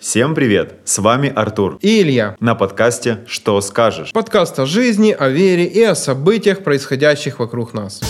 [0.00, 0.80] Всем привет!
[0.86, 1.78] С вами Артур.
[1.82, 2.34] И Илья.
[2.40, 4.12] На подкасте «Что скажешь?».
[4.12, 8.00] Подкаст о жизни, о вере и о событиях, происходящих вокруг нас.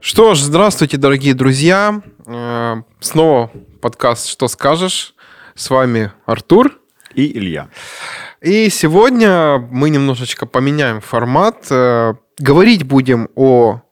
[0.00, 2.02] Что ж, здравствуйте, дорогие друзья.
[2.26, 3.50] Э, Снова
[3.80, 5.14] подкаст «Что скажешь?».
[5.54, 6.80] С вами Артур.
[7.14, 7.68] И Илья.
[8.40, 11.66] И сегодня мы немножечко поменяем формат.
[11.70, 13.82] Э, Говорить будем о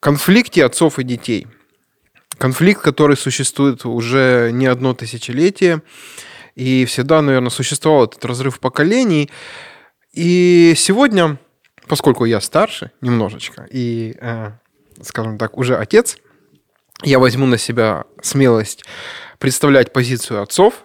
[0.00, 1.46] конфликте отцов и детей.
[2.38, 5.82] Конфликт, который существует уже не одно тысячелетие,
[6.54, 9.30] и всегда, наверное, существовал этот разрыв поколений.
[10.12, 11.38] И сегодня,
[11.86, 14.52] поскольку я старше немножечко, и, э,
[15.02, 16.18] скажем так, уже отец,
[17.02, 18.84] я возьму на себя смелость
[19.38, 20.84] представлять позицию отцов.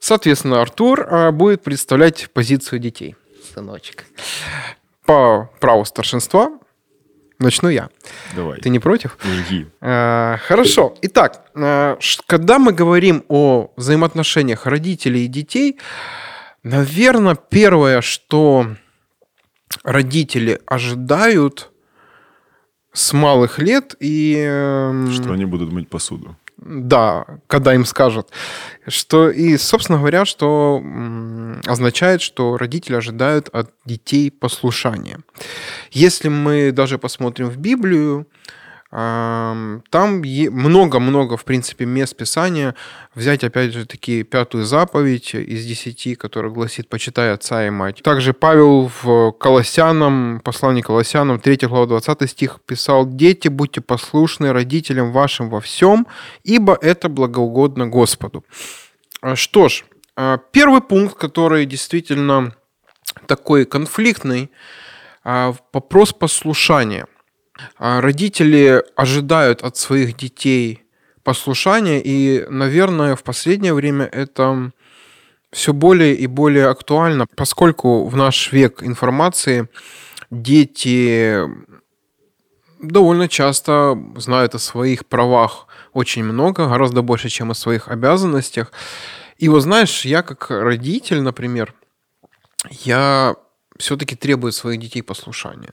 [0.00, 3.16] Соответственно, Артур э, будет представлять позицию детей.
[3.54, 4.04] Сыночек.
[5.04, 6.58] По праву старшинства
[7.38, 7.88] начну я.
[8.34, 8.60] Давай.
[8.60, 9.16] Ты не против?
[9.48, 9.66] Иди.
[9.80, 10.94] Э, Хорошо.
[11.02, 15.78] Итак, ш- когда мы говорим о взаимоотношениях родителей и детей,
[16.62, 18.66] наверное, первое, что
[19.84, 21.70] родители ожидают
[22.92, 24.34] с малых лет и...
[24.36, 26.36] эм, Что они будут мыть посуду.
[26.58, 28.30] Да, когда им скажут.
[28.88, 30.82] Что, и, собственно говоря, что
[31.66, 35.20] означает, что родители ожидают от детей послушания.
[35.92, 38.26] Если мы даже посмотрим в Библию,
[38.90, 42.74] там много-много, в принципе, мест Писания.
[43.14, 48.02] Взять, опять же, таки пятую заповедь из десяти, которая гласит «почитай отца и мать».
[48.02, 55.12] Также Павел в Колоссянам, послании Колоссянам, 3 глава, 20 стих писал «Дети, будьте послушны родителям
[55.12, 56.06] вашим во всем,
[56.42, 58.42] ибо это благоугодно Господу».
[59.20, 59.84] А, Что ж,
[60.16, 62.54] а, первый пункт, который действительно
[63.26, 64.50] такой конфликтный,
[65.24, 67.06] а, вопрос послушания.
[67.78, 70.84] А, Родители ожидают от своих детей
[71.22, 74.72] послушания, и, наверное, в последнее время это
[75.52, 79.68] все более и более актуально, поскольку в наш век информации
[80.30, 81.42] дети
[82.80, 88.72] довольно часто знают о своих правах очень много, гораздо больше, чем о своих обязанностях.
[89.38, 91.74] И вот знаешь, я как родитель, например,
[92.70, 93.36] я
[93.78, 95.72] все-таки требую от своих детей послушания.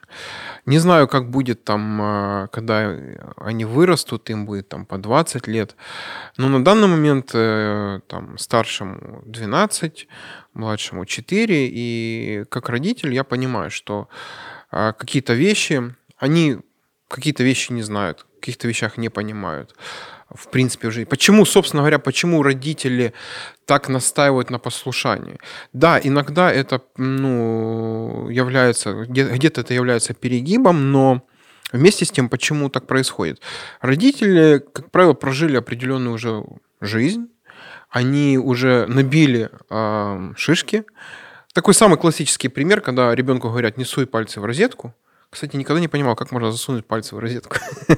[0.65, 2.95] Не знаю, как будет там, а, когда
[3.37, 5.75] они вырастут, им будет там по 20 лет.
[6.37, 10.07] Но на данный момент э, там старшему 12,
[10.53, 11.69] младшему 4.
[11.71, 14.07] И как родитель я понимаю, что
[14.71, 16.59] а, какие-то вещи, они
[17.07, 19.75] какие-то вещи не знают, каких-то вещах не понимают.
[20.33, 21.05] В принципе, уже.
[21.05, 23.13] Почему, собственно говоря, почему родители
[23.65, 25.39] так настаивают на послушании?
[25.71, 31.21] Да, иногда это ну, является, где- где-то это является перегибом, но
[31.71, 33.39] вместе с тем, почему так происходит?
[33.81, 36.43] Родители, как правило, прожили определенную уже
[36.81, 37.27] жизнь,
[37.89, 40.83] они уже набили а, шишки.
[41.53, 44.93] Такой самый классический пример, когда ребенку говорят, не суй пальцы в розетку.
[45.29, 47.57] Кстати, никогда не понимал, как можно засунуть пальцы в розетку.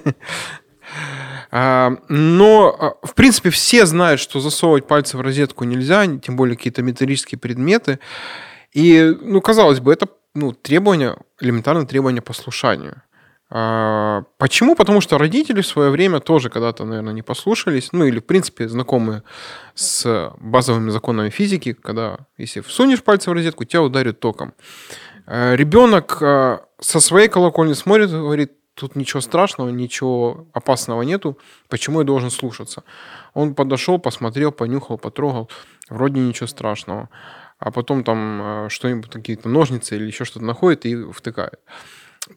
[1.49, 6.57] А, Но, а, в принципе, все знают, что засовывать пальцы в розетку нельзя, тем более
[6.57, 7.99] какие-то металлические предметы.
[8.73, 13.01] И, ну, казалось бы, это ну, требование, элементарное требование послушанию.
[13.49, 14.75] А, Почему?
[14.75, 18.67] Потому что родители в свое время тоже когда-то, наверное, не послушались, ну или, в принципе,
[18.67, 19.23] знакомы
[19.73, 24.53] с базовыми законами физики, когда если всунешь пальцы в розетку, тебя ударит током.
[25.27, 26.17] Ребенок
[26.79, 32.29] со своей колокольни смотрит и говорит, тут ничего страшного, ничего опасного нету, почему я должен
[32.29, 32.83] слушаться?
[33.33, 35.49] Он подошел, посмотрел, понюхал, потрогал,
[35.89, 37.09] вроде ничего страшного.
[37.59, 41.59] А потом там э, что-нибудь, какие-то ножницы или еще что-то находит и втыкает.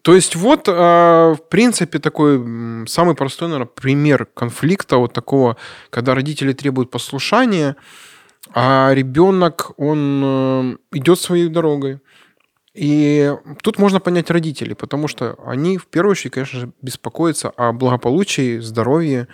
[0.00, 2.38] То есть вот, э, в принципе, такой
[2.86, 5.58] самый простой, наверное, пример конфликта вот такого,
[5.90, 7.76] когда родители требуют послушания,
[8.54, 12.00] а ребенок, он э, идет своей дорогой.
[12.80, 17.74] И тут можно понять родителей, потому что они в первую очередь, конечно же, беспокоятся о
[17.74, 19.28] благополучии, здоровье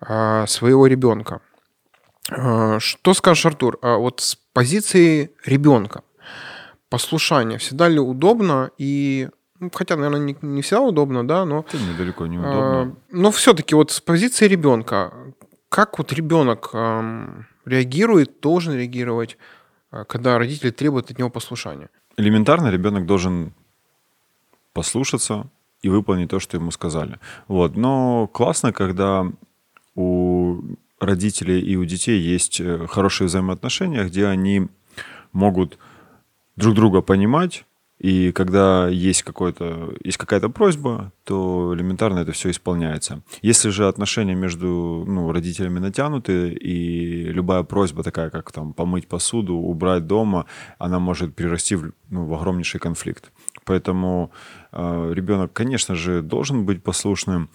[0.00, 1.40] а, своего ребенка.
[2.30, 3.80] А, Что скажешь, Артур?
[3.82, 6.04] А Вот с позиции ребенка
[6.88, 11.78] послушание всегда ли удобно и ну, хотя, наверное, не, не всегда удобно, да, но, Это
[11.78, 12.96] недалеко а, неудобно.
[13.10, 15.12] но все-таки вот с позиции ребенка,
[15.68, 16.70] как вот ребенок
[17.64, 19.38] реагирует, должен реагировать,
[20.06, 21.90] когда родители требуют от него послушания?
[22.16, 23.52] Элементарно ребенок должен
[24.72, 25.50] послушаться
[25.82, 27.18] и выполнить то, что ему сказали.
[27.48, 27.76] Вот.
[27.76, 29.30] Но классно, когда
[29.94, 30.60] у
[30.98, 34.68] родителей и у детей есть э, хорошие взаимоотношения, где они
[35.32, 35.78] могут
[36.56, 37.65] друг друга понимать,
[37.98, 43.22] И когда есть, какой-то, есть какая-то просьба, то элементарно это все исполняется.
[43.40, 49.54] Если же отношения между ну, родителями натянуты, и любая просьба такая, как там помыть посуду,
[49.54, 50.44] убрать дома,
[50.78, 53.32] она может перерасти в, ну, в огромнейший конфликт.
[53.64, 54.30] Поэтому
[54.72, 57.48] э, ребенок, конечно же, должен быть послушным,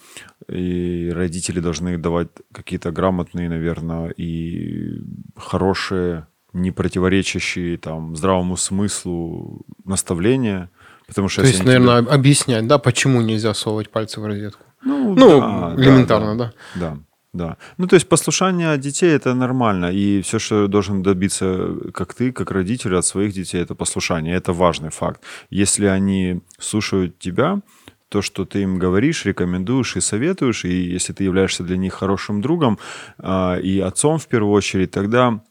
[0.49, 5.01] и родители должны давать какие-то грамотные, наверное, и
[5.37, 10.69] хорошие не противоречащие там здравому смыслу наставления.
[11.07, 12.11] Потому что То есть, наверное, тебе...
[12.11, 14.65] объяснять, да, почему нельзя совать пальцы в розетку.
[14.83, 16.53] Ну, ну да, элементарно, да.
[16.75, 16.97] Да,
[17.33, 17.47] да.
[17.47, 17.57] да.
[17.77, 19.91] Ну, то есть послушание детей это нормально.
[19.91, 24.35] И все, что должен добиться, как ты, как родитель от своих детей, это послушание.
[24.35, 25.21] Это важный факт.
[25.49, 27.61] Если они слушают тебя,
[28.09, 32.41] то, что ты им говоришь, рекомендуешь и советуешь, и если ты являешься для них хорошим
[32.41, 32.77] другом
[33.17, 35.41] э, и отцом в первую очередь, тогда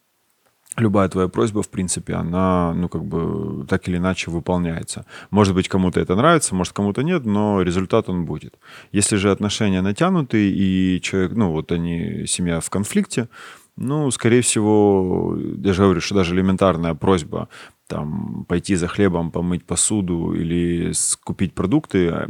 [0.81, 5.07] любая твоя просьба, в принципе, она, ну, как бы, так или иначе выполняется.
[5.31, 8.59] Может быть, кому-то это нравится, может, кому-то нет, но результат он будет.
[8.93, 13.29] Если же отношения натянуты, и человек, ну, вот они, семья в конфликте,
[13.77, 17.49] ну, скорее всего, я же говорю, что даже элементарная просьба
[17.87, 20.93] там, пойти за хлебом, помыть посуду или
[21.25, 22.29] купить продукты,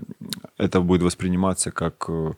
[0.56, 2.32] это будет восприниматься как э,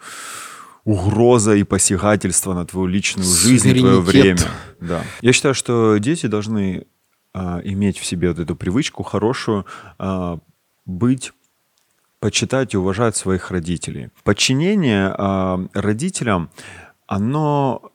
[0.84, 4.40] угроза и посягательство на твою личную жизнь и твое время.
[4.80, 5.02] Да.
[5.20, 6.86] Я считаю, что дети должны
[7.32, 9.64] а, иметь в себе вот эту привычку хорошую
[9.98, 10.38] а,
[10.84, 11.32] быть
[12.18, 14.10] почитать и уважать своих родителей.
[14.24, 16.50] Подчинение а, родителям,
[17.06, 17.91] оно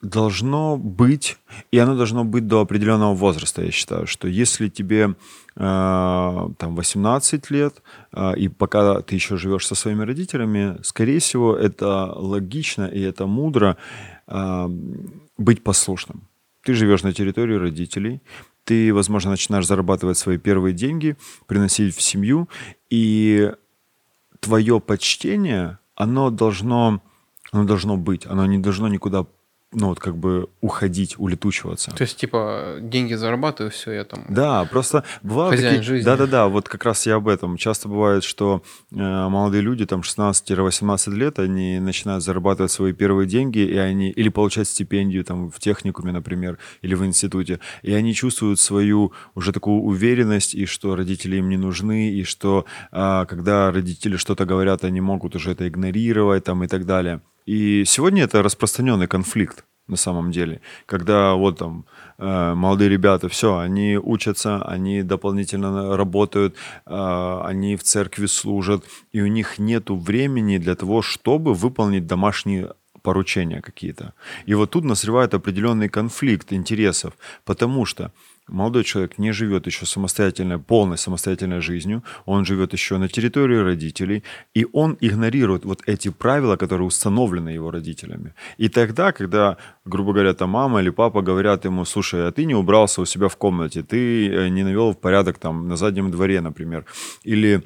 [0.00, 1.38] должно быть,
[1.72, 5.16] и оно должно быть до определенного возраста, я считаю, что если тебе
[5.56, 11.56] э, там 18 лет, э, и пока ты еще живешь со своими родителями, скорее всего,
[11.56, 13.76] это логично и это мудро
[14.28, 14.68] э,
[15.36, 16.28] быть послушным.
[16.62, 18.20] Ты живешь на территории родителей,
[18.64, 21.16] ты, возможно, начинаешь зарабатывать свои первые деньги,
[21.46, 22.48] приносить в семью,
[22.90, 23.50] и
[24.40, 27.02] твое почтение, оно должно,
[27.50, 29.26] оно должно быть, оно не должно никуда
[29.72, 31.90] ну вот как бы уходить, улетучиваться.
[31.90, 34.24] То есть типа деньги зарабатываю, все, я там...
[34.28, 35.88] Да, просто бывают Хозяин такие...
[35.88, 36.04] жизни.
[36.06, 37.58] Да-да-да, вот как раз я об этом.
[37.58, 43.58] Часто бывает, что э, молодые люди, там 16-18 лет, они начинают зарабатывать свои первые деньги,
[43.58, 44.10] и они...
[44.10, 49.52] Или получать стипендию там в техникуме, например, или в институте, и они чувствуют свою уже
[49.52, 54.84] такую уверенность, и что родители им не нужны, и что э, когда родители что-то говорят,
[54.84, 57.20] они могут уже это игнорировать там и так далее.
[57.48, 61.86] И сегодня это распространенный конфликт на самом деле, когда вот там
[62.18, 66.54] э, молодые ребята, все, они учатся, они дополнительно работают,
[66.84, 72.74] э, они в церкви служат, и у них нет времени для того, чтобы выполнить домашние
[73.02, 74.12] поручения какие-то.
[74.44, 77.14] И вот тут назревает определенный конфликт интересов,
[77.46, 78.12] потому что
[78.48, 84.24] молодой человек не живет еще самостоятельной, полной самостоятельной жизнью, он живет еще на территории родителей,
[84.54, 88.34] и он игнорирует вот эти правила, которые установлены его родителями.
[88.56, 92.54] И тогда, когда, грубо говоря, там мама или папа говорят ему, слушай, а ты не
[92.54, 96.40] убрался у себя в комнате, ты э, не навел в порядок там на заднем дворе,
[96.40, 96.84] например,
[97.24, 97.62] или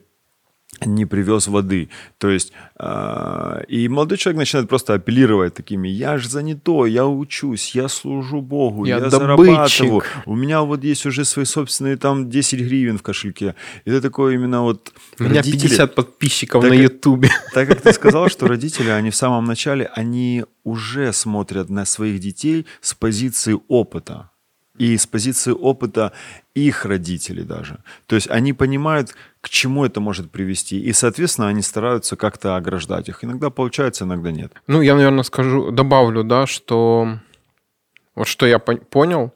[0.80, 1.88] не привез воды.
[2.18, 7.74] То есть, э, и молодой человек начинает просто апеллировать такими, я же занятой, я учусь,
[7.74, 12.60] я служу Богу, я, я зарабатываю, у меня вот есть уже свои собственные там 10
[12.60, 13.54] гривен в кошельке.
[13.84, 14.92] И это такое именно вот...
[15.18, 17.30] У меня родители, 50 подписчиков так, на Ютубе.
[17.54, 22.20] Так как ты сказал, что родители, они в самом начале, они уже смотрят на своих
[22.20, 24.31] детей с позиции опыта
[24.82, 26.12] и с позиции опыта
[26.54, 27.78] их родителей даже.
[28.06, 33.08] То есть они понимают, к чему это может привести, и, соответственно, они стараются как-то ограждать
[33.08, 33.24] их.
[33.24, 34.52] Иногда получается, иногда нет.
[34.66, 37.18] Ну, я, наверное, скажу, добавлю, да, что
[38.16, 39.32] вот что я понял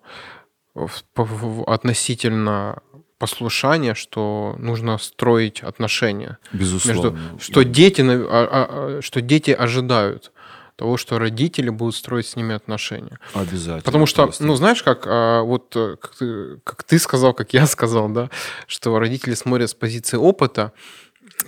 [1.66, 2.82] относительно
[3.18, 6.38] послушания, что нужно строить отношения.
[6.52, 7.10] Безусловно.
[7.10, 10.32] Между, что, дети, а, а, что дети ожидают
[10.76, 13.18] того, что родители будут строить с ними отношения.
[13.34, 13.82] Обязательно.
[13.82, 14.44] Потому что, просто.
[14.44, 18.30] ну, знаешь, как а, вот э, как ты, как ты сказал, как я сказал, да,
[18.66, 20.72] что родители смотрят с позиции опыта,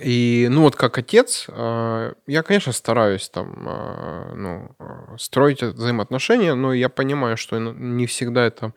[0.01, 6.73] и, ну, вот как отец, а, я, конечно, стараюсь там, а, ну, строить взаимоотношения, но
[6.73, 8.73] я понимаю, что не всегда это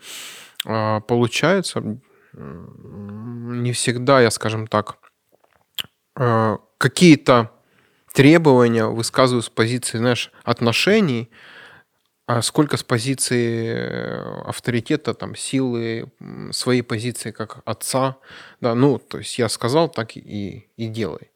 [0.65, 1.99] получается,
[2.35, 4.99] не всегда я, скажем так,
[6.79, 7.51] какие-то
[8.13, 11.31] требования высказываю с позиции, знаешь, отношений,
[12.27, 16.11] а сколько с позиции э, авторитета, там, силы,
[16.53, 18.17] своей позиции как отца.
[18.61, 21.31] Да, ну, то есть я сказал, так и, и делай.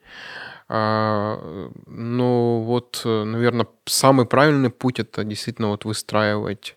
[0.68, 6.76] А, но вот, наверное, самый правильный путь это действительно вот выстраивать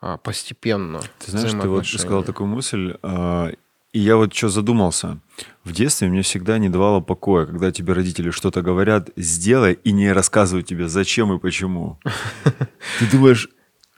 [0.00, 1.00] а, постепенно.
[1.18, 3.50] Ты знаешь, ты вот сказал такую мысль, а,
[3.92, 5.18] И я вот что задумался.
[5.64, 10.12] В детстве мне всегда не давало покоя, когда тебе родители что-то говорят, сделай, и не
[10.12, 11.98] рассказывают тебе, зачем и почему.
[12.98, 13.48] Ты думаешь,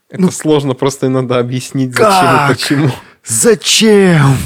[0.09, 2.91] Это сложно просто иногда объяснить, зачем и почему.
[3.23, 4.37] зачем?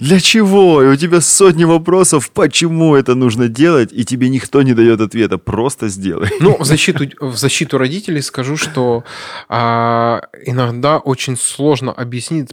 [0.00, 0.82] Для чего?
[0.82, 5.38] И у тебя сотни вопросов, почему это нужно делать, и тебе никто не дает ответа.
[5.38, 6.30] Просто сделай.
[6.40, 9.04] Ну, в защиту, в защиту родителей скажу, что
[9.48, 12.50] а, иногда очень сложно объяснить,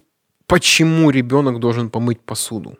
[0.53, 2.77] почему ребенок должен помыть посуду.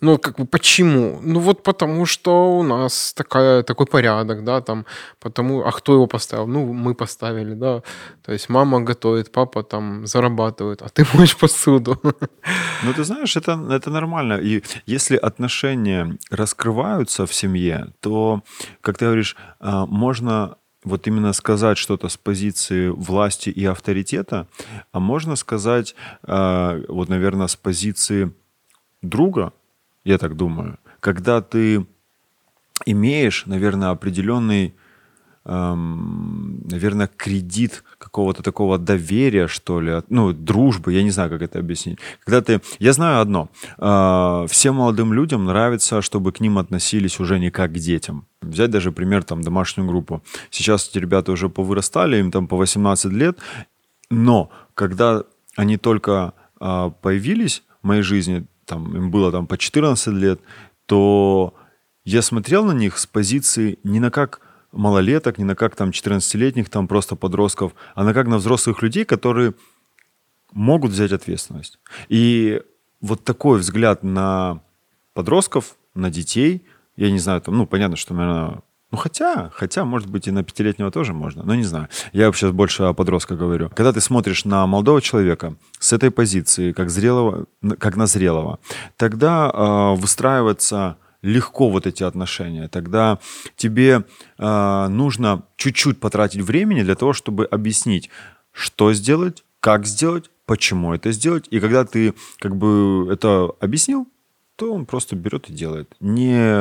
[0.00, 1.18] Ну, как бы почему?
[1.22, 4.84] Ну, вот потому что у нас такая, такой порядок, да, там,
[5.20, 6.46] потому, а кто его поставил?
[6.46, 7.82] Ну, мы поставили, да.
[8.22, 12.00] То есть мама готовит, папа там зарабатывает, а ты моешь посуду.
[12.84, 14.34] Ну, ты знаешь, это, это нормально.
[14.34, 18.40] И если отношения раскрываются в семье, то,
[18.80, 20.56] как ты говоришь, а, можно
[20.86, 24.46] вот именно сказать что-то с позиции власти и авторитета,
[24.92, 28.32] а можно сказать, а, вот, наверное, с позиции
[29.02, 29.52] друга,
[30.04, 31.84] я так думаю, когда ты
[32.86, 34.76] имеешь, наверное, определенный,
[35.48, 41.98] наверное, кредит какого-то такого доверия, что ли, ну, дружбы, я не знаю, как это объяснить.
[42.24, 42.60] Когда ты...
[42.80, 43.48] Я знаю одно.
[43.78, 48.26] э, всем молодым людям нравится, чтобы к ним относились уже не как к детям.
[48.42, 50.20] Взять даже пример, там, домашнюю группу.
[50.50, 53.38] Сейчас эти ребята уже повырастали, им там по 18 лет,
[54.10, 55.22] но когда
[55.56, 60.40] они только а, появились в моей жизни, там, им было там по 14 лет,
[60.86, 61.54] то
[62.04, 64.40] я смотрел на них с позиции не на как
[64.72, 69.04] малолеток, не на как там 14-летних, там просто подростков, а на как на взрослых людей,
[69.04, 69.54] которые
[70.52, 71.78] могут взять ответственность.
[72.08, 72.62] И
[73.00, 74.60] вот такой взгляд на
[75.14, 76.64] подростков, на детей,
[76.96, 80.44] я не знаю, там, ну, понятно, что, наверное, ну, хотя, хотя, может быть, и на
[80.44, 81.88] пятилетнего тоже можно, но не знаю.
[82.12, 83.68] Я вообще больше о подростках говорю.
[83.70, 87.46] Когда ты смотришь на молодого человека с этой позиции, как зрелого,
[87.78, 88.60] как на зрелого,
[88.96, 92.68] тогда э, выстраивается легко вот эти отношения.
[92.68, 93.18] Тогда
[93.56, 94.04] тебе
[94.38, 98.10] э, нужно чуть-чуть потратить времени для того, чтобы объяснить,
[98.52, 101.46] что сделать, как сделать, почему это сделать.
[101.50, 104.06] И когда ты как бы это объяснил,
[104.56, 105.94] то он просто берет и делает.
[106.00, 106.56] Не,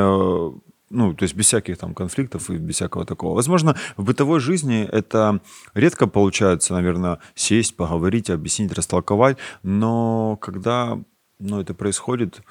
[0.89, 3.35] ну, то есть без всяких там конфликтов и без всякого такого.
[3.35, 5.39] Возможно, в бытовой жизни это
[5.73, 10.99] редко получается, наверное, сесть, поговорить, объяснить, растолковать, но когда
[11.39, 12.41] ну, это происходит,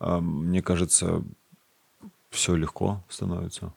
[0.00, 1.22] э, мне кажется,
[2.36, 3.72] все легко становится.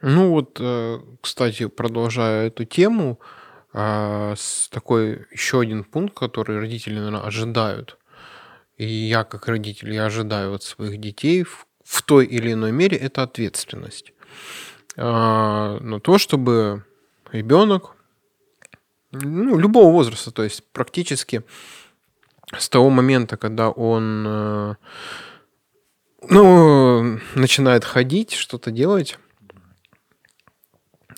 [0.00, 3.18] Ну вот, э, кстати, продолжая эту тему,
[3.72, 4.34] а,
[4.70, 7.98] такой еще один пункт, который родители, наверное, ожидают.
[8.78, 12.96] И я, как родитель, я ожидаю от своих детей в, в той или иной мере,
[12.96, 14.12] это ответственность.
[14.96, 16.84] А, На то, чтобы
[17.32, 17.96] ребенок,
[19.12, 21.42] ну, любого возраста, то есть практически
[22.56, 24.74] с того момента, когда он э,
[26.28, 29.18] ну, начинает ходить, что-то делать,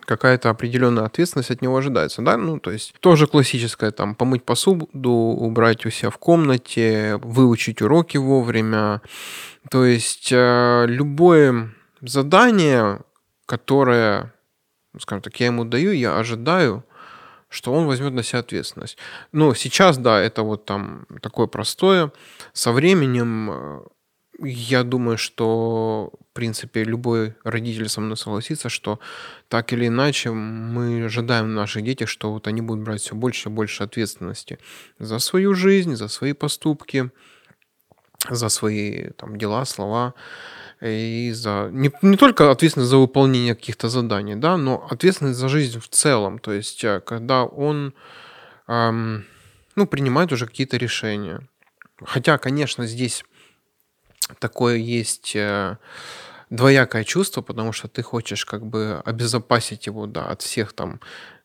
[0.09, 5.11] какая-то определенная ответственность от него ожидается, да, ну, то есть тоже классическое, там, помыть посуду,
[5.11, 9.03] убрать у себя в комнате, выучить уроки вовремя,
[9.71, 13.01] то есть э, любое задание,
[13.45, 14.33] которое,
[14.99, 16.85] скажем так, я ему даю, я ожидаю,
[17.51, 18.97] что он возьмет на себя ответственность.
[19.33, 22.13] Ну, сейчас, да, это вот там такое простое.
[22.53, 23.81] Со временем э,
[24.39, 29.01] я думаю, что, в принципе, любой родитель со мной согласится, что
[29.49, 33.53] так или иначе мы ожидаем наших детях, что вот они будут брать все больше и
[33.53, 34.59] больше ответственности
[34.99, 37.11] за свою жизнь, за свои поступки,
[38.29, 40.15] за свои там, дела, слова.
[40.81, 45.81] И за не, не только ответственность за выполнение каких-то заданий, да, но ответственность за жизнь
[45.81, 46.39] в целом.
[46.39, 47.95] То есть, э, когда он
[48.69, 49.25] эм,
[49.75, 51.41] ну, принимает уже какие-то решения.
[52.05, 53.25] Хотя, конечно, здесь
[54.39, 55.77] такое есть э,
[56.51, 61.01] двоякое чувство, потому что ты хочешь как бы обезопасить его да, от всех там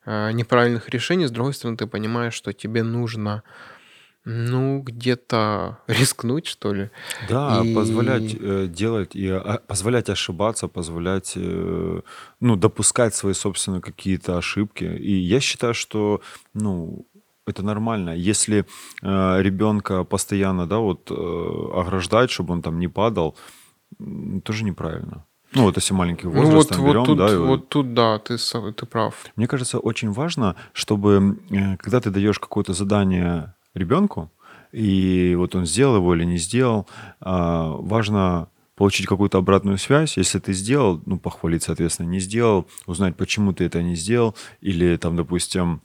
[0.06, 1.28] э, неправильных решений.
[1.28, 3.44] С другой стороны, ты понимаешь, что тебе нужно
[4.26, 6.90] ну, где-то рискнуть, что ли.
[7.30, 12.02] Да, И- позволять э, делать и а, позволять ошибаться, позволять э,
[12.40, 14.86] ну, допускать свои собственные какие-то ошибки.
[14.86, 16.22] И я считаю, что
[16.54, 17.06] ну,
[17.48, 18.12] это нормально.
[18.16, 18.66] Если
[19.02, 21.14] э, ребенка постоянно да, вот, э,
[21.80, 23.36] ограждать, чтобы он там не падал,
[24.00, 25.26] м, тоже неправильно.
[25.56, 27.94] Ну, вот если маленький возраст ну, вот, там вот, берем, тут, да, и- вот тут,
[27.94, 29.14] да, ты, со- ты прав.
[29.36, 34.32] мне кажется, очень важно, чтобы э, когда ты даешь какое-то задание ребенку,
[34.72, 36.88] и вот он сделал его или не сделал,
[37.20, 40.18] а, важно получить какую-то обратную связь.
[40.18, 44.98] Если ты сделал, ну, похвалить, соответственно, не сделал, узнать, почему ты это не сделал, или
[44.98, 45.82] там, допустим,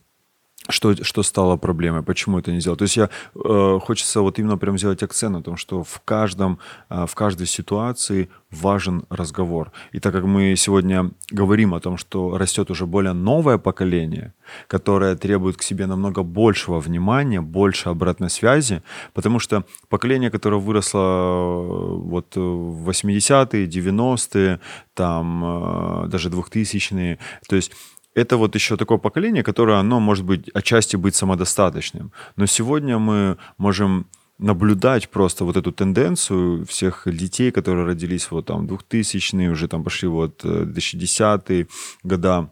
[0.69, 2.77] что, что стало проблемой, почему это не сделал.
[2.77, 6.59] То есть я э, хочется вот именно прям сделать акцент на том, что в каждом,
[6.91, 9.73] э, в каждой ситуации важен разговор.
[9.93, 14.33] И так как мы сегодня говорим о том, что растет уже более новое поколение,
[14.67, 18.83] которое требует к себе намного большего внимания, больше обратной связи,
[19.15, 21.67] потому что поколение, которое выросло э,
[22.09, 24.61] вот в 80-е, 90-е,
[24.95, 27.73] там э, даже 2000-е, то есть
[28.19, 32.13] это вот еще такое поколение, которое, оно может быть отчасти быть самодостаточным.
[32.37, 34.07] Но сегодня мы можем
[34.39, 40.09] наблюдать просто вот эту тенденцию всех детей, которые родились вот там 2000-е, уже там пошли
[40.09, 41.67] вот 2010-е э,
[42.05, 42.51] года,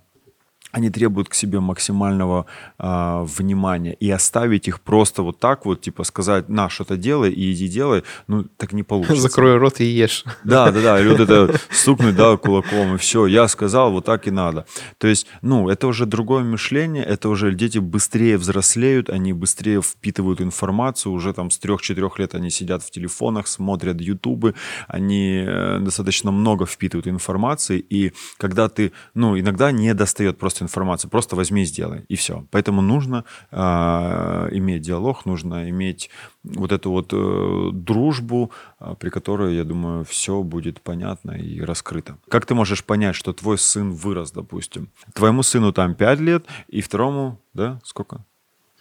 [0.73, 2.47] они требуют к себе максимального
[2.79, 3.95] э, внимания.
[3.95, 8.03] И оставить их просто вот так вот, типа сказать, на, что-то делай и иди делай,
[8.27, 9.23] ну, так не получится.
[9.23, 10.25] Закрой рот и ешь.
[10.45, 11.01] Да, да, да.
[11.01, 14.67] Или вот это стукнуть, да, кулаком, и все, я сказал, вот так и надо.
[14.99, 20.41] То есть, ну, это уже другое мышление, это уже дети быстрее взрослеют, они быстрее впитывают
[20.41, 24.55] информацию, уже там с трех-четырех лет они сидят в телефонах, смотрят ютубы,
[24.89, 31.11] они э, достаточно много впитывают информации, и когда ты, ну, иногда не достает просто информацию,
[31.11, 32.47] просто возьми и сделай, и все.
[32.51, 33.57] Поэтому нужно э,
[34.53, 36.11] иметь диалог, нужно иметь
[36.45, 42.17] вот эту вот э, дружбу, э, при которой, я думаю, все будет понятно и раскрыто.
[42.29, 44.89] Как ты можешь понять, что твой сын вырос, допустим?
[45.15, 48.25] Твоему сыну там 5 лет, и второму, да, сколько?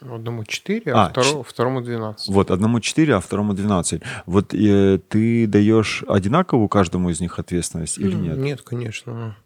[0.00, 2.28] Одному 4, а, а второму, второму 12.
[2.28, 4.02] Вот, одному 4, а второму 12.
[4.26, 8.36] Вот э, ты даешь одинаковую каждому из них ответственность или нет?
[8.36, 9.36] Нет, конечно.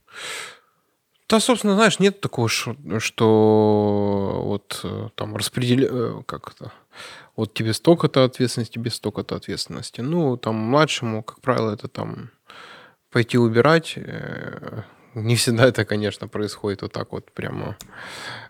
[1.30, 5.88] Да, собственно, знаешь, нет такого, что вот э, там распределя...
[5.88, 6.72] Э, как это?
[7.36, 10.00] Вот тебе столько-то ответственности, тебе столько-то ответственности.
[10.00, 12.30] Ну, там младшему, как правило, это там
[13.12, 13.92] пойти убирать.
[13.94, 14.82] Э,
[15.14, 17.76] не всегда это, конечно, происходит вот так вот прямо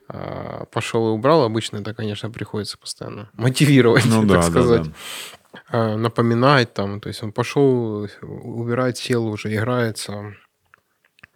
[0.08, 1.42] а, пошел и убрал.
[1.42, 4.84] Обычно это, конечно, приходится постоянно мотивировать, ну, так да, сказать.
[4.84, 4.92] Да,
[5.70, 5.96] да.
[5.96, 7.00] Напоминать там.
[7.00, 10.34] То есть он пошел убирать, сел уже, играется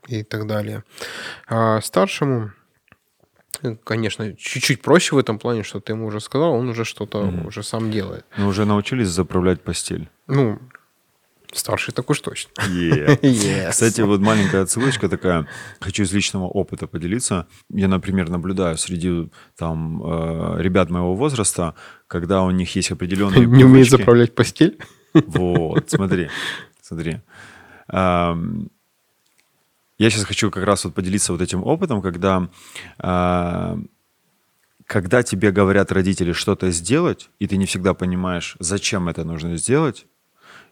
[0.09, 0.85] и так далее.
[1.47, 2.53] А старшему,
[3.85, 7.47] конечно, чуть-чуть проще в этом плане, что ты ему уже сказал, он уже что-то mm-hmm.
[7.47, 8.25] уже сам делает.
[8.37, 10.09] Но уже научились заправлять постель.
[10.27, 10.59] Ну,
[11.55, 12.51] Старший так уж точно.
[12.69, 13.21] Yeah.
[13.23, 13.71] Yes.
[13.71, 15.47] Кстати, вот маленькая отсылочка такая.
[15.81, 17.47] Хочу из личного опыта поделиться.
[17.71, 21.75] Я, например, наблюдаю среди там э, ребят моего возраста,
[22.09, 24.79] когда у них есть определенные Не умеют заправлять постель?
[25.15, 26.29] Вот, смотри,
[26.83, 27.21] смотри.
[29.99, 32.49] Я сейчас хочу как раз вот поделиться вот этим опытом, когда,
[32.99, 33.77] э,
[34.87, 40.07] когда тебе говорят родители что-то сделать, и ты не всегда понимаешь, зачем это нужно сделать,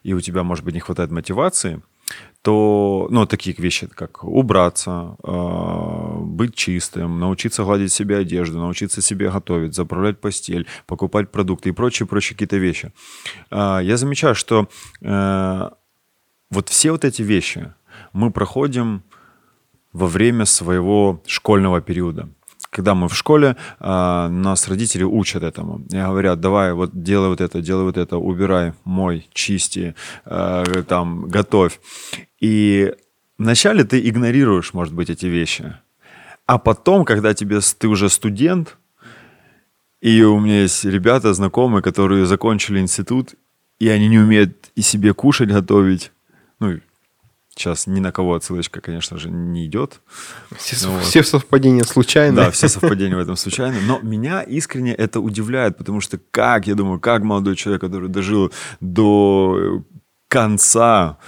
[0.03, 1.81] и у тебя, может быть, не хватает мотивации,
[2.41, 9.29] то, ну, такие вещи, как убраться, э, быть чистым, научиться гладить себе одежду, научиться себе
[9.29, 12.91] готовить, заправлять постель, покупать продукты и прочие-прочие какие-то вещи.
[13.49, 14.67] Э, я замечаю, что
[15.01, 15.69] э,
[16.51, 17.73] вот все вот эти вещи
[18.11, 19.03] мы проходим
[19.93, 22.29] во время своего школьного периода.
[22.69, 25.85] Когда мы в школе, а, нас родители учат этому.
[25.91, 29.93] И говорят, давай, вот делай вот это, делай вот это, убирай, мой, чисти,
[30.25, 31.79] а, там, готовь.
[32.39, 32.93] И
[33.37, 35.75] вначале ты игнорируешь, может быть, эти вещи.
[36.47, 38.77] А потом, когда тебе, ты уже студент,
[40.01, 43.35] и у меня есть ребята, знакомые, которые закончили институт,
[43.79, 46.11] и они не умеют и себе кушать готовить,
[46.59, 46.79] ну,
[47.55, 50.01] Сейчас ни на кого отсылочка, конечно же, не идет.
[50.57, 52.35] Все, но, все совпадения случайны.
[52.35, 53.77] Да, все совпадения в этом случайны.
[53.85, 58.51] Но меня искренне это удивляет, потому что как, я думаю, как молодой человек, который дожил
[58.79, 59.83] до
[60.29, 61.19] конца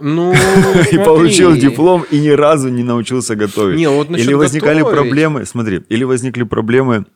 [0.00, 0.32] ну,
[0.92, 3.76] и получил диплом и ни разу не научился готовить.
[3.76, 4.98] Не, вот или возникали готовить...
[4.98, 7.06] проблемы, смотри, или возникли проблемы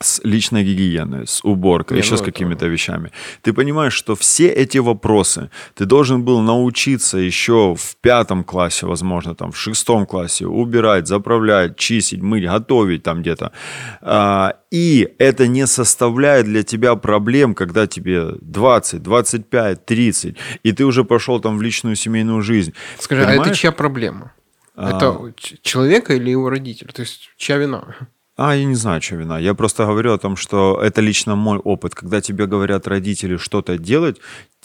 [0.00, 3.12] с личной гигиеной, с уборкой, Не, еще ну, с какими-то вещами.
[3.42, 9.34] Ты понимаешь, что все эти вопросы ты должен был научиться еще в пятом классе, возможно,
[9.34, 13.52] там в шестом классе убирать, заправлять, чистить, мыть, готовить там где-то.
[14.00, 20.84] А, и это не составляет для тебя проблем, когда тебе 20, 25, 30, и ты
[20.84, 22.72] уже пошел там в личную семейную жизнь.
[22.98, 23.40] Скажи, Понимаешь?
[23.40, 24.32] а это чья проблема?
[24.74, 24.96] А...
[24.96, 26.88] Это человека или его родителя?
[26.92, 27.94] То есть чья вина?
[28.36, 29.38] А, я не знаю, что вина.
[29.38, 31.94] Я просто говорю о том, что это лично мой опыт.
[31.94, 34.20] Когда тебе говорят родители что-то делать,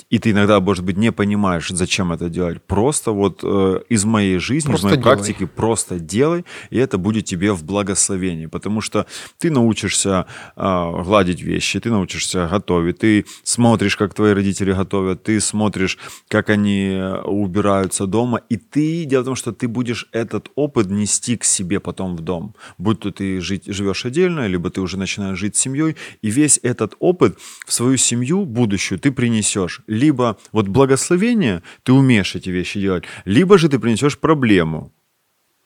[0.10, 2.62] и ты иногда, может быть, не понимаешь, зачем это делать.
[2.64, 5.16] Просто вот э, из моей жизни, просто из моей делай.
[5.16, 8.48] практики просто делай, и это будет тебе в благословении.
[8.48, 9.06] Потому что
[9.38, 15.40] ты научишься э, гладить вещи, ты научишься готовить, ты смотришь, как твои родители готовят, ты
[15.40, 20.50] смотришь, как они э, убираются дома, и ты, дело в том, что ты будешь этот
[20.56, 22.56] опыт нести к себе потом в дом.
[22.78, 26.60] Будь то ты жить, живешь отдельно, либо ты уже начинаешь жить с семьей, и весь
[26.64, 32.80] этот опыт в свою семью будущую ты принесешь либо вот благословение, ты умеешь эти вещи
[32.80, 34.94] делать, либо же ты принесешь проблему.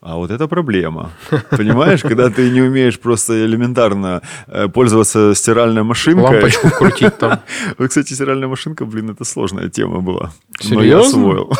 [0.01, 1.11] А вот это проблема.
[1.49, 6.23] Понимаешь, когда ты не умеешь просто элементарно э, пользоваться стиральной машинкой.
[6.23, 7.39] Лампочку крутить там.
[7.77, 10.33] Вот, кстати, стиральная машинка, блин, это сложная тема была.
[10.59, 10.75] Серьезно?
[10.75, 11.53] Но я освоил.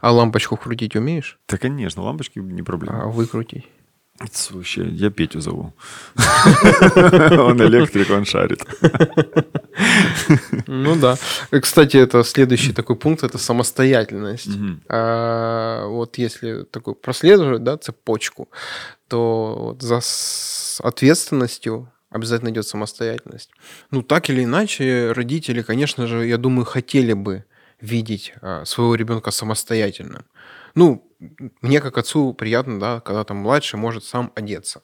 [0.00, 1.38] А лампочку крутить умеешь?
[1.48, 3.04] Да, конечно, лампочки не проблема.
[3.04, 3.64] А выкрутить?
[4.32, 5.74] Слушай, я Петю зову.
[6.16, 8.64] Он электрик, он шарит.
[10.66, 11.16] Ну да.
[11.60, 14.48] Кстати, это следующий такой пункт, это самостоятельность.
[14.88, 18.48] А, вот если такой прослеживать, да, цепочку,
[19.08, 20.00] то за
[20.82, 23.50] ответственностью обязательно идет самостоятельность.
[23.90, 27.44] Ну, так или иначе, родители, конечно же, я думаю, хотели бы
[27.80, 30.24] видеть а, своего ребенка самостоятельным.
[30.74, 31.05] Ну,
[31.60, 34.82] мне как отцу приятно, да, когда там младший может сам одеться.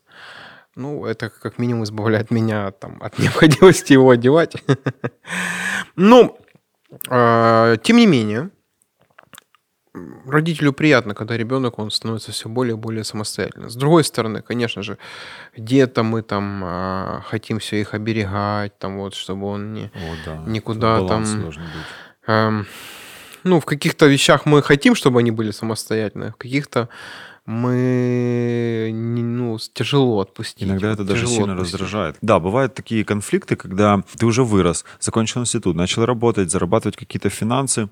[0.74, 4.56] Ну, это как минимум избавляет меня там, от необходимости его одевать.
[5.94, 6.38] Ну,
[7.10, 8.50] а, тем не менее,
[10.26, 13.68] родителю приятно, когда ребенок, он становится все более и более самостоятельным.
[13.68, 14.98] С другой стороны, конечно же,
[15.56, 20.36] где-то мы там э, хотим все их оберегать, там вот, чтобы он не, О, да.
[20.46, 21.24] никуда там...
[22.26, 22.64] Э,
[23.44, 26.88] ну, в каких-то вещах мы хотим, чтобы они были самостоятельны, в каких-то
[27.44, 30.68] мы ну, тяжело отпустить.
[30.68, 31.80] Иногда это даже сильно отпустить.
[31.80, 32.16] раздражает.
[32.22, 37.88] Да, бывают такие конфликты, когда ты уже вырос, закончил институт, начал работать, зарабатывать какие-то финансы,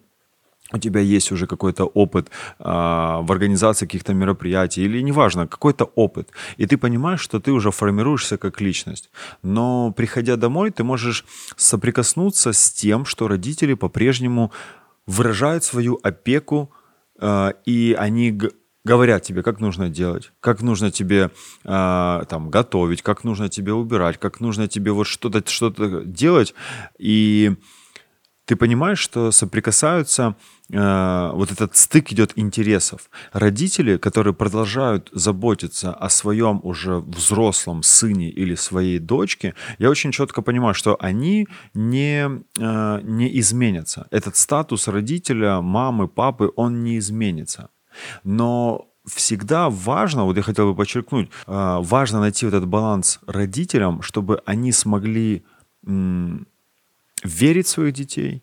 [0.73, 6.29] у тебя есть уже какой-то опыт э, в организации каких-то мероприятий, или неважно, какой-то опыт,
[6.59, 9.11] и ты понимаешь, что ты уже формируешься как личность.
[9.43, 11.25] Но приходя домой, ты можешь
[11.57, 14.53] соприкоснуться с тем, что родители по-прежнему
[15.07, 16.73] выражают свою опеку,
[17.21, 18.39] э, и они
[18.85, 21.31] говорят тебе, как нужно делать, как нужно тебе
[21.65, 26.55] э, там готовить, как нужно тебе убирать, как нужно тебе вот что-то что-то делать,
[26.99, 27.57] и
[28.51, 30.35] ты понимаешь, что соприкасаются
[30.73, 33.11] Э, вот этот стык идет интересов.
[33.33, 40.43] Родители, которые продолжают заботиться о своем уже взрослом сыне или своей дочке, я очень четко
[40.43, 44.07] понимаю, что они не, э, не изменятся.
[44.11, 47.71] Этот статус родителя, мамы, папы, он не изменится.
[48.23, 54.03] Но всегда важно, вот я хотел бы подчеркнуть, э, важно найти вот этот баланс родителям,
[54.03, 55.43] чтобы они смогли
[57.25, 58.43] верить в своих детей,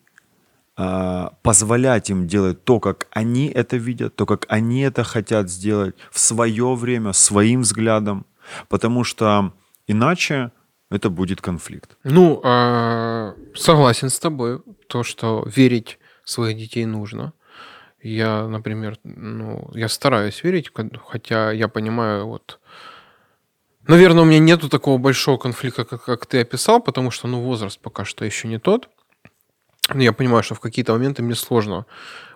[0.76, 5.96] а, позволять им делать то, как они это видят, то, как они это хотят сделать
[6.10, 8.26] в свое время, своим взглядом,
[8.68, 9.52] потому что
[9.88, 10.52] иначе
[10.90, 11.96] это будет конфликт.
[12.04, 17.32] Ну, а, согласен с тобой, то, что верить в своих детей нужно.
[18.00, 20.70] Я, например, ну, я стараюсь верить,
[21.06, 22.60] хотя я понимаю, вот,
[23.88, 27.80] наверное, у меня нету такого большого конфликта, как, как ты описал, потому что, ну, возраст
[27.80, 28.88] пока что еще не тот.
[29.92, 31.86] Ну, я понимаю, что в какие-то моменты мне сложно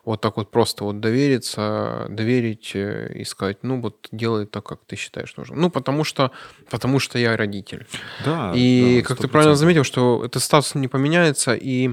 [0.05, 4.81] вот так вот просто вот довериться, доверить э, и сказать, ну вот делай так, как
[4.85, 5.61] ты считаешь нужным.
[5.61, 6.33] Ну, потому что,
[6.71, 7.87] потому что я родитель.
[8.25, 8.53] Да.
[8.55, 11.91] И да, как ты правильно заметил, что этот статус не поменяется, и,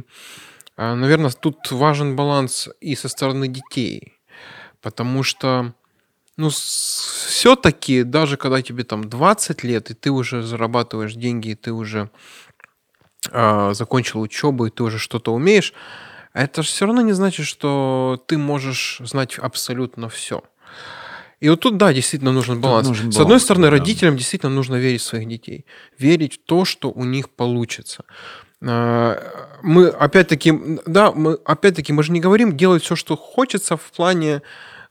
[0.76, 4.14] а, наверное, тут важен баланс и со стороны детей.
[4.82, 5.74] Потому что,
[6.40, 11.74] ну, все-таки, даже когда тебе там 20 лет, и ты уже зарабатываешь деньги, и ты
[11.74, 12.10] уже
[13.30, 15.74] э, закончил учебу, и ты уже что-то умеешь,
[16.34, 20.42] это же все равно не значит, что ты можешь знать абсолютно все.
[21.42, 22.88] И вот тут, да, действительно нужен баланс.
[22.88, 23.72] Нужен баланс С одной стороны, да.
[23.72, 25.66] родителям действительно нужно верить в своих детей,
[25.98, 28.06] верить в то, что у них получится.
[28.66, 29.22] А,
[29.62, 30.54] мы опять-таки,
[30.86, 34.42] да, мы опять-таки мы же не говорим делать все, что хочется в плане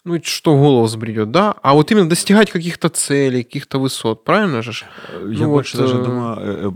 [0.09, 4.63] ну, что в голову взбредет, да, а вот именно достигать каких-то целей, каких-то высот, правильно
[4.63, 4.73] же?
[5.13, 6.05] Я ну, больше вот, даже э...
[6.05, 6.73] думаю, э,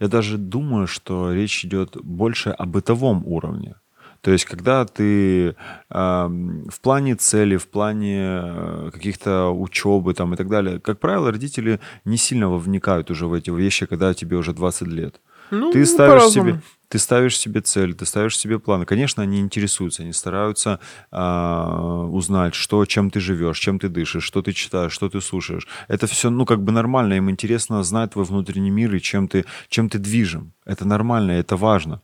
[0.00, 3.74] я даже думаю, что речь идет больше о бытовом уровне.
[4.20, 5.54] То есть, когда ты э,
[5.90, 11.78] в плане цели, в плане э, каких-то учебы там и так далее, как правило, родители
[12.04, 15.20] не сильно вникают уже в эти вещи, когда тебе уже 20 лет.
[15.54, 18.84] Ну, ты ставишь себе, ты ставишь себе цель, ты ставишь себе планы.
[18.86, 20.78] Конечно, они интересуются, они стараются
[21.10, 25.66] э, узнать, что, чем ты живешь, чем ты дышишь, что ты читаешь, что ты слушаешь.
[25.88, 29.44] Это все, ну, как бы нормально, им интересно знать твой внутренний мир и чем ты,
[29.68, 30.52] чем ты движим.
[30.64, 32.00] Это нормально, это важно.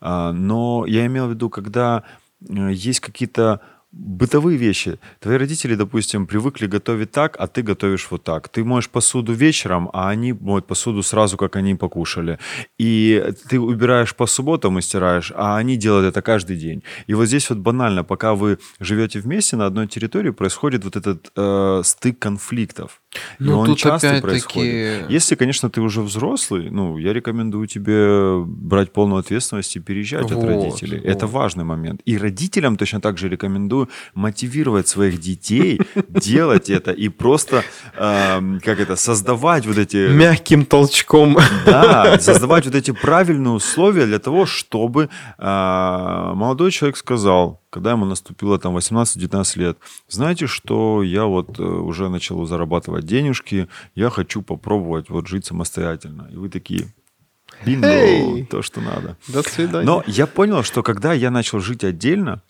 [0.00, 2.02] А, но я имел в виду, когда
[2.48, 3.60] э, есть какие-то
[3.94, 4.98] бытовые вещи.
[5.20, 8.48] Твои родители, допустим, привыкли готовить так, а ты готовишь вот так.
[8.48, 12.38] Ты моешь посуду вечером, а они моют посуду сразу, как они покушали.
[12.78, 16.82] И ты убираешь по субботам и стираешь, а они делают это каждый день.
[17.06, 21.30] И вот здесь вот банально, пока вы живете вместе на одной территории, происходит вот этот
[21.36, 23.00] э, стык конфликтов.
[23.38, 25.10] Ну, и он тут часто происходит.
[25.10, 30.32] Если, конечно, ты уже взрослый, ну, я рекомендую тебе брать полную ответственность и переезжать вот,
[30.32, 30.98] от родителей.
[30.98, 31.06] Вот.
[31.06, 32.00] Это важный момент.
[32.04, 33.83] И родителям точно так же рекомендую
[34.14, 37.62] мотивировать своих детей делать это и просто,
[37.96, 40.08] э, как это, создавать вот эти...
[40.08, 41.36] Мягким толчком.
[41.66, 48.04] Да, создавать вот эти правильные условия для того, чтобы э, молодой человек сказал, когда ему
[48.04, 54.42] наступило там 18-19 лет, знаете, что я вот э, уже начал зарабатывать денежки, я хочу
[54.42, 56.28] попробовать вот жить самостоятельно.
[56.32, 56.94] И вы такие,
[57.64, 58.46] бинго, hey!
[58.46, 59.16] то, что надо.
[59.28, 59.86] До свидания.
[59.86, 62.42] Но я понял, что когда я начал жить отдельно,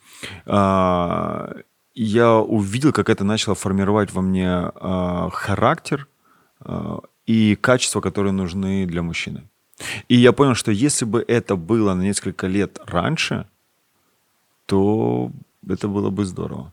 [0.47, 1.51] а,
[1.95, 6.09] я увидел, как это начало формировать во мне а, характер
[6.61, 9.43] а, и качества, которые нужны для мужчины.
[10.09, 13.47] И я понял, что если бы это было на несколько лет раньше,
[14.67, 15.31] то
[15.69, 16.73] это было бы здорово.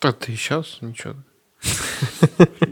[0.00, 1.14] А ты сейчас ничего.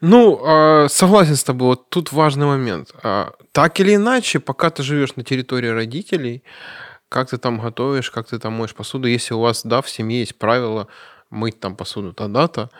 [0.00, 1.68] Ну, а, согласен с тобой.
[1.68, 2.92] Вот тут важный момент.
[3.02, 6.42] А, так или иначе, пока ты живешь на территории родителей,
[7.08, 10.20] как ты там готовишь, как ты там моешь посуду, если у вас, да, в семье
[10.20, 10.86] есть правило
[11.30, 12.70] мыть там посуду тогда-то,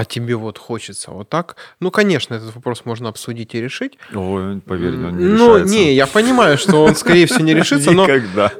[0.00, 1.56] а тебе вот хочется вот так.
[1.78, 3.98] Ну, конечно, этот вопрос можно обсудить и решить.
[4.14, 5.74] Ой, поверь, он не Ну, решается.
[5.74, 8.08] не, я понимаю, что он, скорее всего, не решится, но,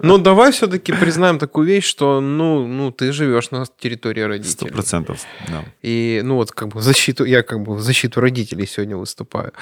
[0.03, 4.53] но давай все-таки признаем такую вещь, что, ну, ну ты живешь на территории родителей.
[4.53, 5.65] Сто процентов, да.
[5.81, 9.53] И, ну, вот как бы защиту, я как бы в защиту родителей сегодня выступаю.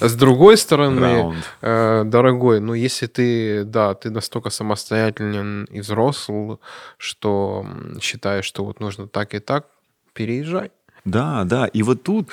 [0.00, 6.56] С другой стороны, э, дорогой, ну, если ты, да, ты настолько самостоятелен и взрослый,
[6.96, 7.66] что
[8.00, 9.66] считаешь, что вот нужно так и так,
[10.14, 10.70] переезжай.
[11.04, 11.66] Да, да.
[11.66, 12.28] И вот тут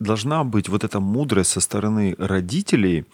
[0.00, 3.04] должна быть вот эта мудрость со стороны родителей,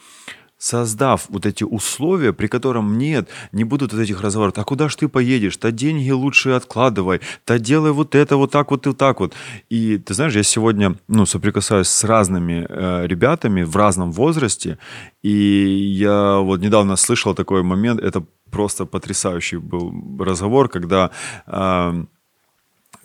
[0.61, 4.97] создав вот эти условия, при котором нет, не будут вот этих разговоров, а куда ж
[4.97, 9.21] ты поедешь, то деньги лучше откладывай, то делай вот это вот так вот и так
[9.21, 9.33] вот.
[9.71, 14.79] И ты знаешь, я сегодня, ну, соприкасаюсь с разными э, ребятами в разном возрасте,
[15.23, 21.11] и я вот недавно слышал такой момент, это просто потрясающий был разговор, когда
[21.47, 22.05] э,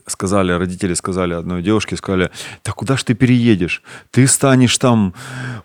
[0.07, 2.29] сказали, родители сказали одной девушке, сказали,
[2.63, 3.81] да куда ж ты переедешь?
[4.11, 5.13] Ты станешь там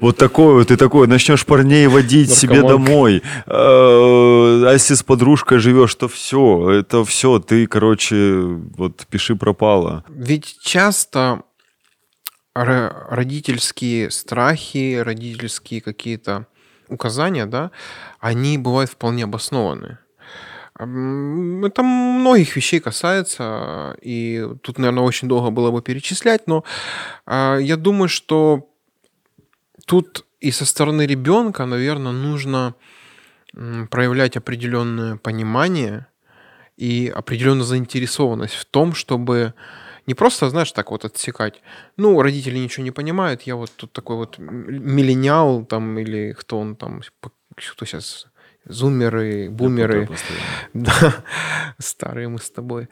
[0.00, 3.22] вот такой вот, ты такой, начнешь парней водить себе домой.
[3.46, 8.40] А, а если с подружкой живешь, то все, это все, ты, короче,
[8.76, 10.04] вот пиши пропало.
[10.08, 11.42] Ведь часто
[12.54, 16.46] родительские страхи, родительские какие-то
[16.88, 17.70] указания, да,
[18.18, 19.98] они бывают вполне обоснованы.
[20.82, 26.64] Это многих вещей касается, и тут, наверное, очень долго было бы перечислять, но
[27.26, 28.70] а, я думаю, что
[29.86, 32.74] тут и со стороны ребенка, наверное, нужно
[33.90, 36.06] проявлять определенное понимание
[36.76, 39.52] и определенную заинтересованность в том, чтобы
[40.06, 41.60] не просто, знаешь, так вот отсекать.
[41.96, 46.74] Ну, родители ничего не понимают, я вот тут такой вот миллениал там или кто он
[46.74, 48.29] там, кто сейчас
[48.64, 50.08] зумеры, бумеры.
[50.74, 51.24] Да,
[51.78, 52.88] старые мы с тобой.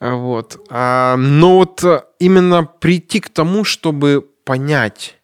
[0.00, 0.66] Вот.
[0.70, 1.84] А, но вот
[2.18, 5.20] именно прийти к тому, чтобы понять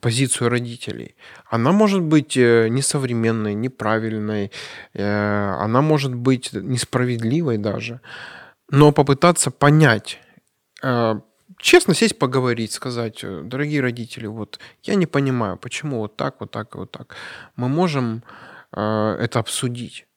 [0.00, 1.14] позицию родителей.
[1.50, 4.50] Она может быть э, несовременной, неправильной,
[4.94, 8.00] э, она может быть несправедливой даже,
[8.70, 10.18] но попытаться понять,
[10.82, 11.20] э,
[11.58, 16.74] честно сесть поговорить, сказать, дорогие родители, вот я не понимаю, почему вот так, вот так,
[16.76, 17.16] вот так.
[17.56, 20.08] Мы можем а, это обсудить.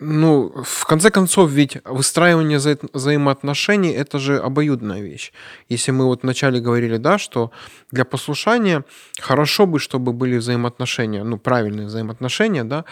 [0.00, 5.32] Ну, в конце концов, ведь выстраивание вза взаимоотношений– это же обоюдная вещь.
[5.68, 7.52] Если мы вот вначале говорили, да, что
[7.92, 8.84] для послушания
[9.20, 12.84] хорошо бы, чтобы были взаимоотношения, ну, правильные взаимоотношения, да,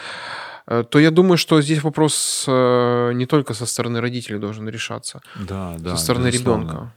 [0.69, 5.21] э, то я думаю, что здесь вопрос э, не только со стороны родителей должен решаться,
[5.35, 6.93] да, да, со стороны ребенка.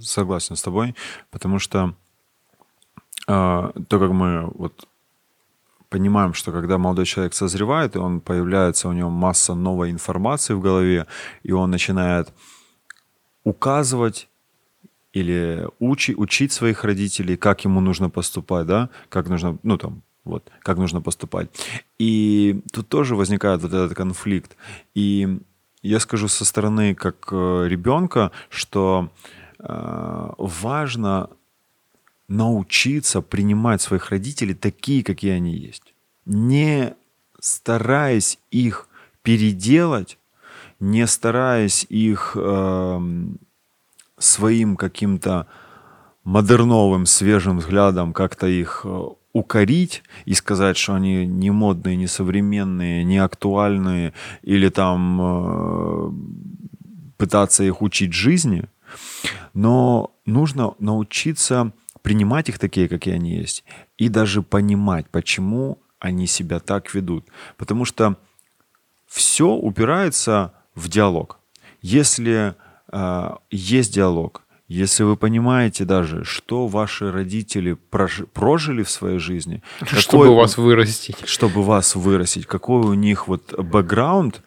[0.00, 0.96] Согласен с тобой,
[1.30, 1.94] потому что
[3.28, 4.88] э, то, как мы вот
[5.94, 10.60] понимаем, что когда молодой человек созревает, и он появляется, у него масса новой информации в
[10.60, 11.06] голове,
[11.48, 12.32] и он начинает
[13.44, 14.28] указывать
[15.14, 20.50] или учи, учить своих родителей, как ему нужно поступать, да, как нужно, ну, там, Вот,
[20.62, 21.48] как нужно поступать.
[22.00, 24.56] И тут тоже возникает вот этот конфликт.
[24.96, 25.38] И
[25.82, 29.08] я скажу со стороны как э, ребенка, что
[29.58, 31.28] э, важно
[32.28, 35.94] научиться принимать своих родителей такие, какие они есть.
[36.24, 36.94] Не
[37.40, 38.88] стараясь их
[39.22, 40.18] переделать,
[40.80, 43.00] не стараясь их э,
[44.18, 45.46] своим каким-то
[46.24, 53.04] модерновым, свежим взглядом как-то их э, укорить и сказать, что они не модные, не современные,
[53.04, 56.12] не актуальные, или там э,
[57.16, 58.64] пытаться их учить жизни,
[59.52, 61.72] но нужно научиться
[62.04, 63.64] принимать их такие, какие они есть,
[63.96, 67.26] и даже понимать, почему они себя так ведут.
[67.56, 68.16] Потому что
[69.06, 71.38] все упирается в диалог.
[71.80, 72.54] Если
[72.92, 80.24] э, есть диалог, если вы понимаете даже, что ваши родители прожили в своей жизни, чтобы
[80.24, 84.42] какой, вас вырастить, чтобы вас вырастить, какой у них вот бэкграунд,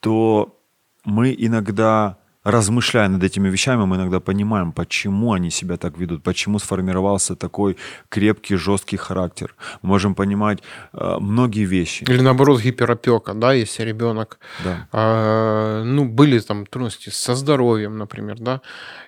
[0.00, 0.60] то
[1.06, 6.58] мы иногда размышляя над этими вещами, мы иногда понимаем, почему они себя так ведут, почему
[6.58, 7.76] сформировался такой
[8.08, 9.54] крепкий, жесткий характер.
[9.82, 12.04] Мы можем понимать э, многие вещи.
[12.04, 14.88] Или наоборот гиперопека, да, если ребенок, да.
[14.92, 18.60] э, ну, были там трудности со здоровьем, например, да,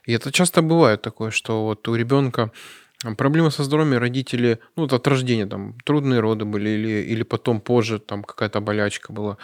[0.04, 2.50] и это часто бывает такое, что вот у ребенка
[3.16, 7.60] Проблемы со здоровьем родители, ну, вот от рождения, там, трудные роды были, или, или потом
[7.60, 9.36] позже, там, какая-то болячка была.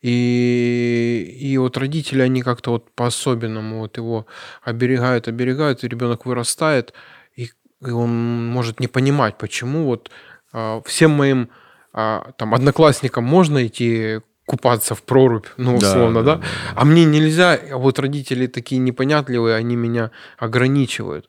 [0.00, 4.26] И, и вот родители, они как-то вот по-особенному вот его
[4.62, 6.92] оберегают, оберегают, и ребенок вырастает,
[7.34, 7.50] и,
[7.84, 10.10] и он может не понимать, почему вот
[10.52, 11.48] а, всем моим
[11.92, 16.36] а, там одноклассникам можно идти купаться в прорубь, ну, условно, да, да?
[16.36, 16.48] да, да.
[16.76, 21.26] А мне нельзя, а вот родители такие непонятливые, они меня ограничивают.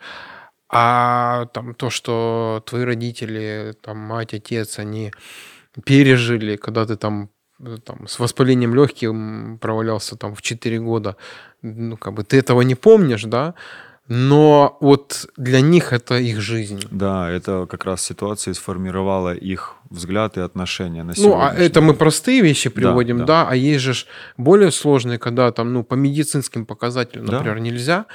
[0.71, 5.11] А там то, что твои родители, там мать, отец, они
[5.85, 7.29] пережили, когда ты там,
[7.59, 9.11] э, там с воспалением легких
[9.59, 11.17] провалялся там в 4 года,
[11.61, 13.53] ну, как бы ты этого не помнишь, да,
[14.07, 16.81] но вот для них это их жизнь.
[16.91, 21.93] Да, это как раз ситуация сформировала их взгляд и отношения на Ну, а это мы
[21.93, 23.43] простые вещи приводим, да, да.
[23.43, 23.93] да а есть же
[24.37, 27.59] более сложные, когда там, ну, по медицинским показателям, например, да.
[27.61, 28.05] нельзя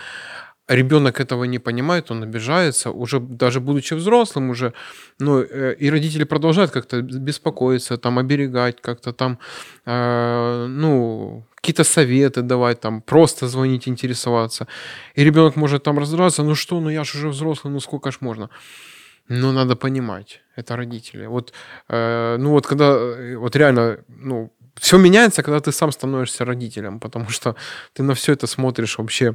[0.68, 4.72] ребенок этого не понимает, он обижается, уже даже будучи взрослым уже,
[5.20, 9.38] ну, э, и родители продолжают как-то беспокоиться, там, оберегать, как-то там,
[9.86, 14.66] э, ну, какие-то советы давать, там, просто звонить, интересоваться.
[15.14, 18.18] И ребенок может там раздражаться, ну что, ну я же уже взрослый, ну сколько ж
[18.20, 18.48] можно?
[19.28, 21.26] Ну, надо понимать, это родители.
[21.26, 21.52] Вот,
[21.88, 27.00] э, ну вот когда, э, вот реально, ну, все меняется, когда ты сам становишься родителем,
[27.00, 27.54] потому что
[27.94, 29.34] ты на все это смотришь вообще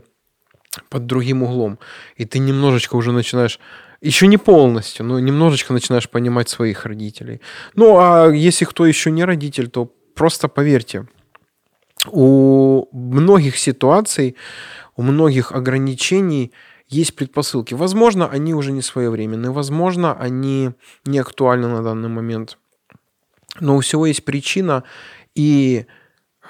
[0.89, 1.79] под другим углом.
[2.15, 3.59] И ты немножечко уже начинаешь
[4.01, 7.41] еще не полностью, но немножечко начинаешь понимать своих родителей.
[7.75, 11.07] Ну, а если кто еще не родитель, то просто поверьте,
[12.07, 14.35] у многих ситуаций,
[14.95, 16.51] у многих ограничений
[16.87, 17.75] есть предпосылки.
[17.75, 20.71] Возможно, они уже не своевременны, возможно, они
[21.05, 22.57] не актуальны на данный момент.
[23.59, 24.83] Но у всего есть причина,
[25.35, 25.85] и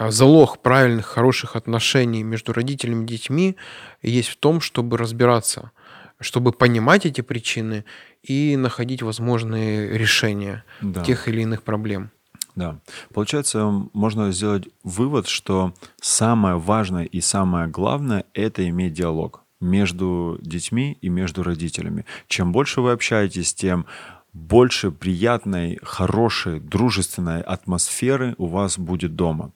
[0.09, 3.55] залог правильных, хороших отношений между родителями и детьми
[4.01, 5.71] есть в том, чтобы разбираться,
[6.19, 7.85] чтобы понимать эти причины
[8.23, 11.03] и находить возможные решения да.
[11.03, 12.11] тех или иных проблем.
[12.55, 12.79] Да.
[13.13, 20.97] Получается, можно сделать вывод, что самое важное и самое главное– это иметь диалог между детьми
[21.01, 22.05] и между родителями.
[22.27, 23.85] Чем больше вы общаетесь, тем
[24.33, 29.51] больше приятной, хорошей, дружественной атмосферы у вас будет дома.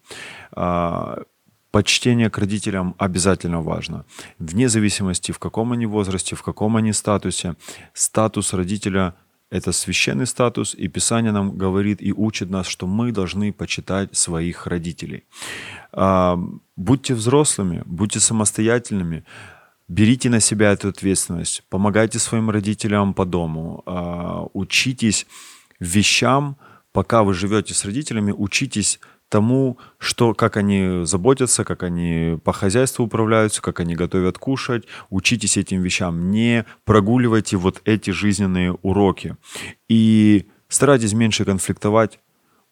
[0.51, 1.23] А,
[1.71, 4.05] почтение к родителям обязательно важно.
[4.39, 7.55] Вне зависимости, в каком они возрасте, в каком они статусе.
[7.93, 9.13] Статус родителя–
[9.49, 14.67] это священный статус, и Писание нам говорит и учит нас, что мы должны почитать своих
[14.67, 15.23] родителей.
[15.91, 16.37] А,
[16.75, 19.23] будьте взрослыми, будьте самостоятельными,
[19.87, 25.27] Берите на себя эту ответственность, помогайте своим родителям по дому, а, учитесь
[25.79, 26.57] вещам,
[26.91, 33.05] пока вы живете с родителями, учитесь тому, что, как они заботятся, как они по хозяйству
[33.05, 34.85] управляются, как они готовят кушать.
[35.09, 36.31] Учитесь этим вещам.
[36.31, 39.35] Не прогуливайте вот эти жизненные уроки.
[39.89, 42.19] И старайтесь меньше конфликтовать,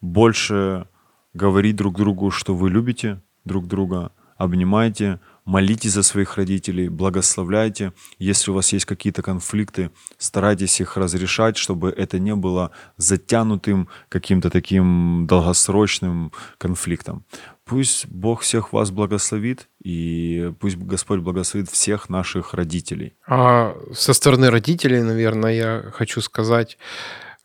[0.00, 0.88] больше
[1.34, 7.92] говорить друг другу, что вы любите друг друга, обнимайте, молитесь за своих родителей, благословляйте.
[8.18, 14.50] Если у вас есть какие-то конфликты, старайтесь их разрешать, чтобы это не было затянутым каким-то
[14.50, 17.24] таким долгосрочным конфликтом.
[17.64, 23.14] Пусть Бог всех вас благословит, и пусть Господь благословит всех наших родителей.
[23.26, 26.78] А со стороны родителей, наверное, я хочу сказать,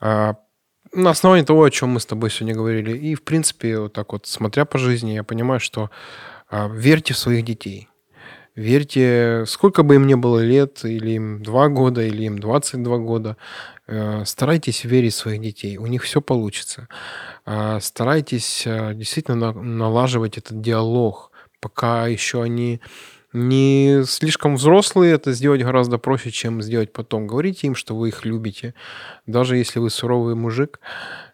[0.02, 0.36] а,
[0.94, 4.12] на основании того, о чем мы с тобой сегодня говорили, и, в принципе, вот так
[4.12, 5.90] вот, смотря по жизни, я понимаю, что
[6.50, 7.89] а, верьте в своих детей.
[8.56, 13.38] Верьте, сколько бы им ни было лет, или им 2 года, или им 22 года,
[13.88, 15.78] э, старайтесь верить в своих детей.
[15.78, 16.88] У них все получится.
[17.46, 21.32] А, старайтесь э, действительно налаживать этот диалог,
[21.62, 22.82] пока еще они
[23.32, 27.28] не слишком взрослые, это сделать гораздо проще, чем сделать потом.
[27.28, 28.74] Говорите им, что вы их любите,
[29.28, 30.80] даже если вы суровый мужик.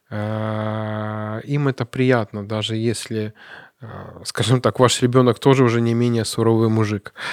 [0.09, 3.64] Э, им это приятно, даже если а,
[4.23, 7.13] скажем так, ваш ребенок тоже уже не менее суровый мужик.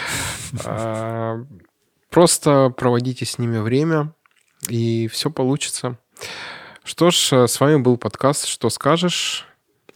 [0.67, 1.43] А,
[2.11, 4.13] просто проводите с ними время,
[4.69, 5.97] и все получится.
[6.85, 9.47] Что ж, с вами был подкаст «Что скажешь?».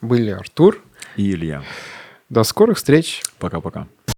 [0.01, 0.83] Были Артур
[1.17, 1.63] и Илья.
[2.31, 3.23] До скорых встреч.
[3.39, 3.87] Пока-пока.